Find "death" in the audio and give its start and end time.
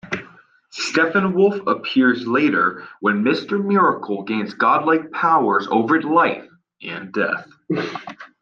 7.13-7.47